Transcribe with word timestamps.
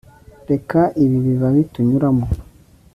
reka 0.51 0.79
ibi 1.03 1.17
bibabi 1.25 1.61
tunyuramo 1.73 2.25